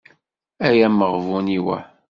[0.67, 1.85] Ay ameɣbun-iw ah.